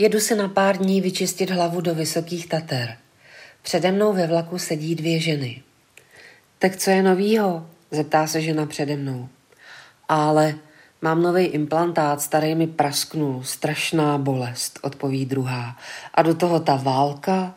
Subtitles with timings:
[0.00, 2.96] Jedu si na pár dní vyčistit hlavu do Vysokých Tater.
[3.62, 5.62] Přede mnou ve vlaku sedí dvě ženy.
[6.58, 7.66] Tak co je novýho?
[7.90, 9.28] Zeptá se žena přede mnou.
[10.08, 10.54] Ale
[11.02, 15.76] mám nový implantát, starý mi prasknul, strašná bolest, odpoví druhá.
[16.14, 17.54] A do toho ta válka?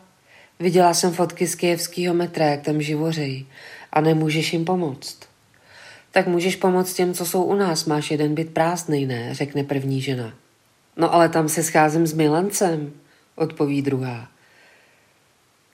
[0.60, 3.46] Viděla jsem fotky z kijevského metra, jak tam živořej.
[3.92, 5.18] A nemůžeš jim pomoct.
[6.10, 7.84] Tak můžeš pomoct těm, co jsou u nás.
[7.84, 9.34] Máš jeden byt prázdnej, ne?
[9.34, 10.41] Řekne první žena.
[10.96, 12.92] No ale tam se scházím s milencem,
[13.34, 14.28] odpoví druhá.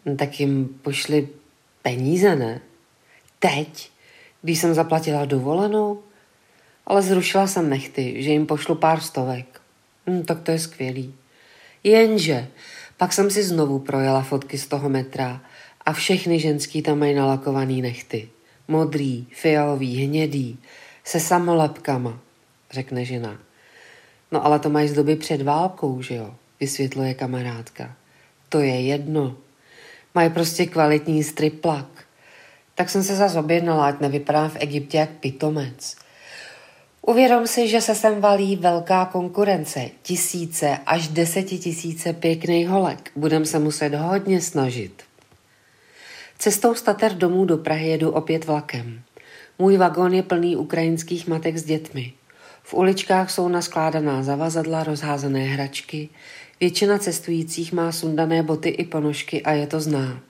[0.05, 1.29] No, tak jim pošli
[1.83, 2.61] peníze, ne?
[3.39, 3.91] Teď,
[4.43, 6.03] když jsem zaplatila dovolenou?
[6.87, 9.61] Ale zrušila jsem nechty, že jim pošlu pár stovek.
[10.07, 11.15] Hm, tak to je skvělý.
[11.85, 12.49] Jenže,
[12.97, 15.41] pak jsem si znovu projela fotky z toho metra
[15.87, 18.29] a všechny ženský tam mají nalakovaný nechty.
[18.69, 20.59] Modrý, fialový, hnědý,
[21.05, 22.21] se samolepkama,
[22.71, 23.39] řekne žena.
[24.33, 27.97] No ale to mají z doby před válkou, že jo, vysvětluje kamarádka.
[28.49, 29.37] To je jedno.
[30.15, 31.87] Mají prostě kvalitní striplak.
[32.75, 35.97] Tak jsem se zase objednala, ať nevypadám v Egyptě jak pitomec.
[37.03, 39.91] Uvědom si, že se sem valí velká konkurence.
[40.03, 43.11] Tisíce až desetitisíce pěkných holek.
[43.17, 45.03] Budem se muset hodně snažit.
[46.39, 49.01] Cestou z Tater domů do Prahy jedu opět vlakem.
[49.59, 52.13] Můj vagón je plný ukrajinských matek s dětmi.
[52.69, 56.09] V uličkách jsou naskládaná zavazadla, rozházené hračky.
[56.61, 60.23] Většina cestujících má sundané boty i ponožky a je to znát.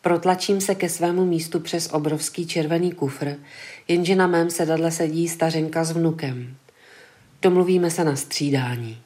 [0.00, 3.36] Protlačím se ke svému místu přes obrovský červený kufr,
[3.88, 6.56] jenže na mém sedadle sedí stařenka s vnukem.
[7.42, 8.98] Domluvíme se na střídání.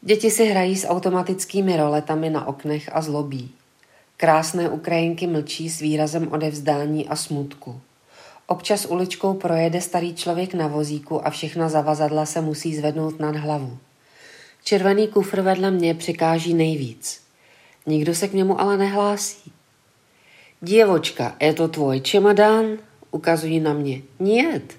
[0.00, 3.50] Děti si hrají s automatickými roletami na oknech a zlobí.
[4.16, 7.80] Krásné Ukrajinky mlčí s výrazem odevzdání a smutku.
[8.50, 13.78] Občas uličkou projede starý člověk na vozíku a všechna zavazadla se musí zvednout nad hlavu.
[14.64, 17.22] Červený kufr vedle mě přikáží nejvíc.
[17.86, 19.52] Nikdo se k němu ale nehlásí.
[20.60, 22.66] Děvočka, je to tvoj čemodán?
[23.10, 24.02] Ukazují na mě.
[24.20, 24.78] Niet,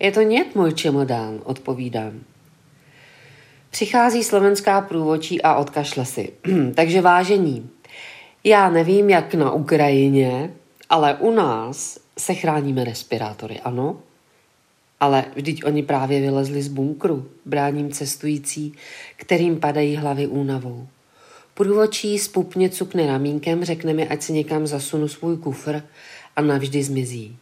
[0.00, 2.20] je to niet můj čemodán, odpovídám.
[3.70, 6.32] Přichází slovenská průvočí a odkašle si.
[6.74, 7.70] Takže vážení,
[8.44, 10.50] já nevím, jak na Ukrajině,
[10.90, 14.00] ale u nás se chráníme respirátory, ano?
[15.00, 18.72] Ale vždyť oni právě vylezli z bunkru, bráním cestující,
[19.16, 20.88] kterým padají hlavy únavou.
[21.54, 25.82] Průvočí spupně cukne ramínkem, řekne mi, ať si někam zasunu svůj kufr
[26.36, 27.36] a navždy zmizí.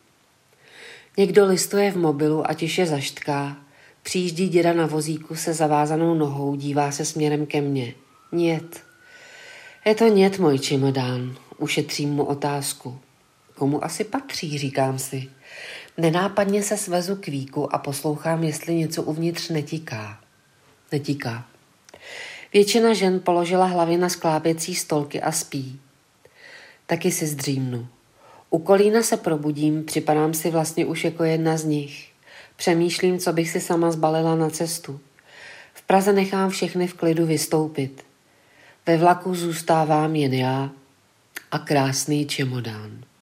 [1.16, 3.56] Někdo listuje v mobilu a tiše zaštká.
[4.02, 7.94] Přijíždí děda na vozíku se zavázanou nohou, dívá se směrem ke mně.
[8.32, 8.82] Nět.
[9.86, 11.36] Je to nět, můj čemodán.
[11.58, 12.98] Ušetřím mu otázku.
[13.54, 15.28] Komu asi patří, říkám si.
[15.98, 20.20] Nenápadně se svezu k víku a poslouchám, jestli něco uvnitř netiká.
[20.92, 21.46] Netiká.
[22.52, 25.80] Většina žen položila hlavy na sklápěcí stolky a spí.
[26.86, 27.86] Taky si zdřímnu.
[28.50, 32.12] U kolína se probudím, připadám si vlastně už jako jedna z nich.
[32.56, 35.00] Přemýšlím, co bych si sama zbalila na cestu.
[35.74, 38.04] V Praze nechám všechny v klidu vystoupit.
[38.86, 40.70] Ve vlaku zůstávám jen já
[41.50, 43.04] a krásný čemodán.